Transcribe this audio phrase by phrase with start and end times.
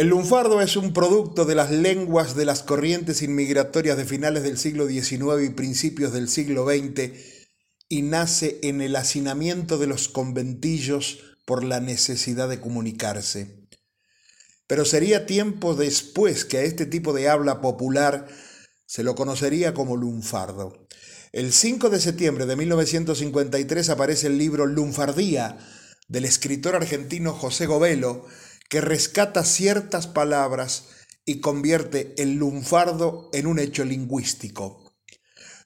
[0.00, 4.56] El lunfardo es un producto de las lenguas de las corrientes inmigratorias de finales del
[4.56, 7.10] siglo XIX y principios del siglo XX
[7.86, 13.68] y nace en el hacinamiento de los conventillos por la necesidad de comunicarse.
[14.66, 18.26] Pero sería tiempo después que a este tipo de habla popular
[18.86, 20.88] se lo conocería como lunfardo.
[21.32, 25.58] El 5 de septiembre de 1953 aparece el libro Lunfardía
[26.08, 28.24] del escritor argentino José Govelo,
[28.70, 30.84] que rescata ciertas palabras
[31.26, 34.94] y convierte el lunfardo en un hecho lingüístico.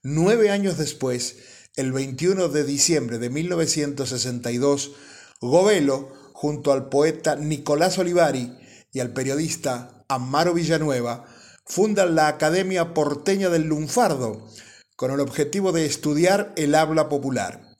[0.02, 1.36] Nueve años después,
[1.76, 4.92] el 21 de diciembre de 1962,
[5.40, 8.59] Govelo, junto al poeta Nicolás Olivari
[8.90, 11.26] y al periodista Amaro Villanueva,
[11.66, 14.48] fundan la Academia Porteña del Lunfardo,
[14.96, 17.73] con el objetivo de estudiar el habla popular.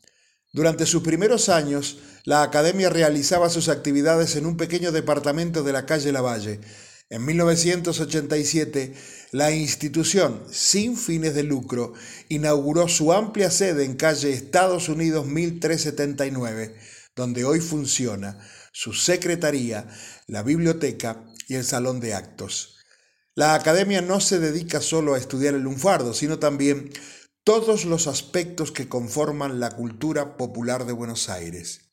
[0.55, 5.85] Durante sus primeros años, la academia realizaba sus actividades en un pequeño departamento de la
[5.85, 6.61] calle Lavalle.
[7.11, 8.95] En 1987,
[9.33, 11.93] la institución, sin fines de lucro,
[12.29, 16.77] inauguró su amplia sede en calle Estados Unidos 1379,
[17.17, 18.39] donde hoy funciona
[18.73, 19.89] su secretaría,
[20.29, 22.77] la biblioteca y el salón de actos.
[23.35, 26.93] La academia no se dedica solo a estudiar el lunfardo, sino también
[27.45, 31.91] todos los aspectos que conforman la cultura popular de Buenos Aires.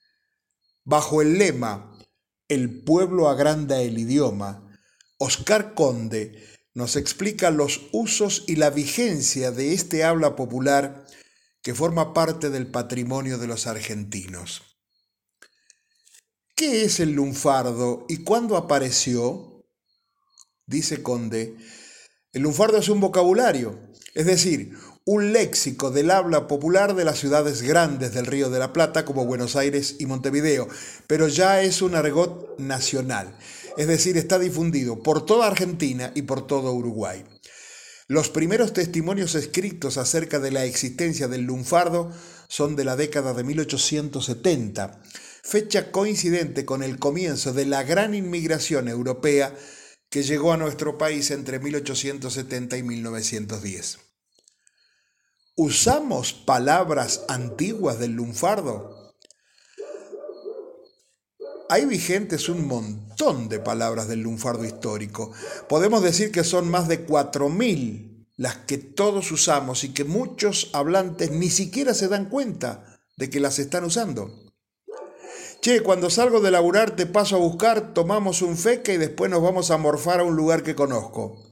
[0.86, 2.00] Bajo el lema
[2.48, 4.80] El pueblo agranda el idioma,
[5.18, 6.42] Oscar Conde
[6.74, 11.06] nos explica los usos y la vigencia de este habla popular
[11.62, 14.64] que forma parte del patrimonio de los argentinos.
[16.56, 19.66] ¿Qué es el lunfardo y cuándo apareció?
[20.66, 21.58] Dice Conde,
[22.32, 24.78] el lunfardo es un vocabulario, es decir,
[25.12, 29.26] un léxico del habla popular de las ciudades grandes del Río de la Plata como
[29.26, 30.70] Buenos Aires y Montevideo,
[31.06, 33.36] pero ya es un argot nacional,
[33.76, 37.26] es decir, está difundido por toda Argentina y por todo Uruguay.
[38.08, 42.10] Los primeros testimonios escritos acerca de la existencia del lunfardo
[42.48, 45.02] son de la década de 1870,
[45.44, 49.54] fecha coincidente con el comienzo de la gran inmigración europea
[50.10, 54.11] que llegó a nuestro país entre 1870 y 1910.
[55.58, 59.14] ¿Usamos palabras antiguas del lunfardo?
[61.68, 65.34] Hay vigentes un montón de palabras del lunfardo histórico.
[65.68, 71.32] Podemos decir que son más de 4.000 las que todos usamos y que muchos hablantes
[71.32, 74.32] ni siquiera se dan cuenta de que las están usando.
[75.62, 79.44] Che, cuando salgo de laburar te paso a buscar, tomamos un feca y después nos
[79.44, 81.51] vamos a morfar a un lugar que conozco.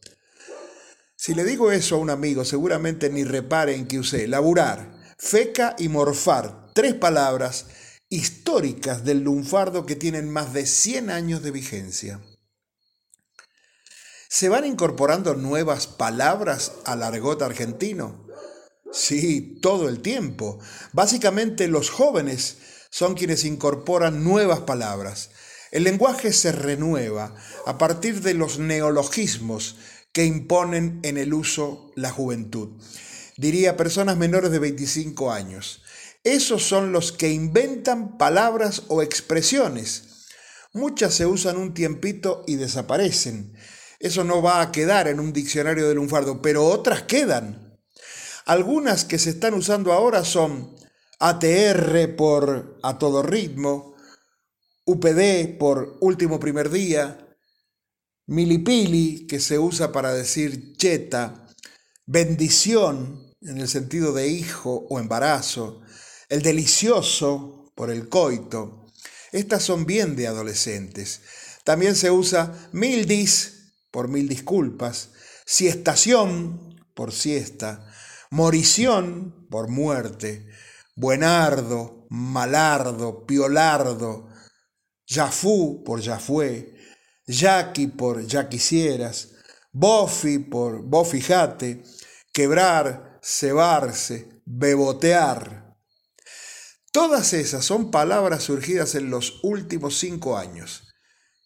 [1.21, 5.75] Si le digo eso a un amigo, seguramente ni repare en que usé laburar, feca
[5.77, 7.65] y morfar, tres palabras
[8.07, 12.21] históricas del lunfardo que tienen más de 100 años de vigencia.
[14.29, 18.25] ¿Se van incorporando nuevas palabras al argot argentino?
[18.93, 20.59] Sí, todo el tiempo.
[20.93, 22.59] Básicamente los jóvenes
[22.91, 25.31] son quienes incorporan nuevas palabras.
[25.71, 29.75] El lenguaje se renueva a partir de los neologismos
[30.11, 32.81] que imponen en el uso la juventud.
[33.37, 35.83] Diría personas menores de 25 años.
[36.23, 40.27] Esos son los que inventan palabras o expresiones.
[40.73, 43.55] Muchas se usan un tiempito y desaparecen.
[43.99, 47.79] Eso no va a quedar en un diccionario de lunfardo, pero otras quedan.
[48.45, 50.75] Algunas que se están usando ahora son
[51.19, 53.95] ATR por a todo ritmo,
[54.85, 57.28] UPD por último primer día,
[58.29, 61.47] milipili, que se usa para decir cheta,
[62.05, 65.81] bendición en el sentido de hijo o embarazo,
[66.29, 68.85] el delicioso por el coito.
[69.31, 71.21] Estas son bien de adolescentes.
[71.63, 75.09] También se usa mildis por mil disculpas,
[75.45, 77.91] siestación por siesta,
[78.29, 80.47] morición por muerte,
[80.95, 84.29] buenardo, malardo, piolardo,
[85.07, 86.78] yafú por ya fue,
[87.31, 89.29] Yaqui por ya quisieras,
[89.71, 91.83] bofi por bofijate,
[92.33, 95.77] quebrar, cebarse, bebotear.
[96.91, 100.87] Todas esas son palabras surgidas en los últimos cinco años.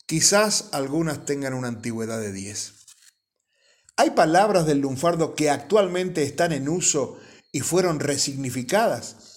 [0.05, 2.85] Quizás algunas tengan una antigüedad de diez.
[3.97, 7.19] Hay palabras del lunfardo que actualmente están en uso
[7.51, 9.32] y fueron resignificadas.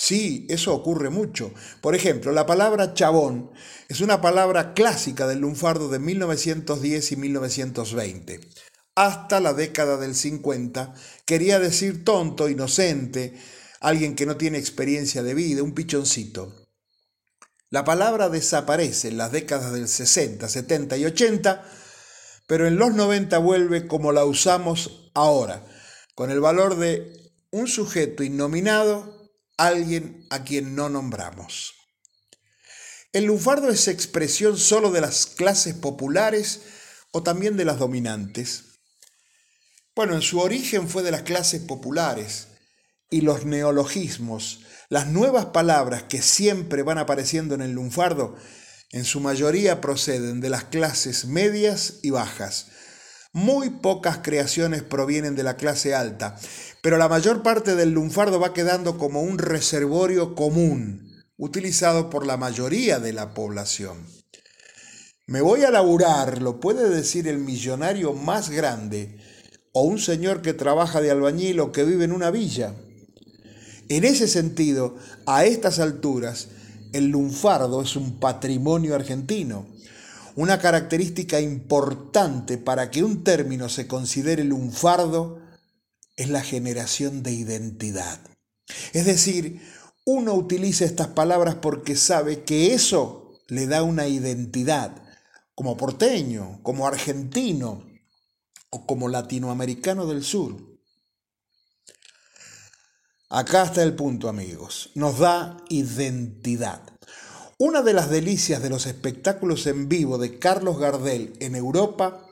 [0.00, 1.52] Sí, eso ocurre mucho.
[1.80, 3.50] Por ejemplo, la palabra chabón
[3.88, 8.40] es una palabra clásica del lunfardo de 1910 y 1920.
[8.94, 13.34] Hasta la década del 50 quería decir tonto, inocente,
[13.80, 16.54] alguien que no tiene experiencia de vida, un pichoncito.
[17.68, 21.64] La palabra desaparece en las décadas del 60, 70 y 80,
[22.46, 25.66] pero en los 90 vuelve como la usamos ahora,
[26.14, 29.17] con el valor de un sujeto innominado,
[29.58, 31.74] alguien a quien no nombramos.
[33.12, 36.62] ¿El lunfardo es expresión solo de las clases populares
[37.12, 38.64] o también de las dominantes?
[39.94, 42.48] Bueno, en su origen fue de las clases populares
[43.10, 44.60] y los neologismos,
[44.90, 48.36] las nuevas palabras que siempre van apareciendo en el lunfardo,
[48.90, 52.68] en su mayoría proceden de las clases medias y bajas.
[53.32, 56.36] Muy pocas creaciones provienen de la clase alta,
[56.82, 62.38] pero la mayor parte del lunfardo va quedando como un reservorio común, utilizado por la
[62.38, 64.06] mayoría de la población.
[65.26, 69.18] Me voy a laburar, lo puede decir el millonario más grande,
[69.72, 72.74] o un señor que trabaja de albañil o que vive en una villa.
[73.90, 74.96] En ese sentido,
[75.26, 76.48] a estas alturas,
[76.94, 79.66] el lunfardo es un patrimonio argentino.
[80.38, 85.42] Una característica importante para que un término se considere lunfardo
[86.14, 88.20] es la generación de identidad.
[88.92, 89.60] Es decir,
[90.04, 95.02] uno utiliza estas palabras porque sabe que eso le da una identidad,
[95.56, 97.84] como porteño, como argentino
[98.70, 100.54] o como latinoamericano del sur.
[103.28, 104.90] Acá está el punto, amigos.
[104.94, 106.80] Nos da identidad.
[107.60, 112.24] Una de las delicias de los espectáculos en vivo de Carlos Gardel en Europa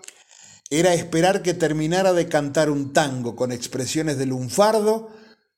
[0.71, 5.11] era esperar que terminara de cantar un tango con expresiones de lunfardo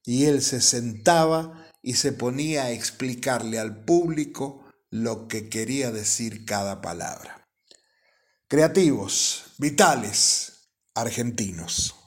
[0.06, 6.46] y él se sentaba y se ponía a explicarle al público lo que quería decir
[6.46, 7.46] cada palabra.
[8.48, 11.97] Creativos, vitales, argentinos.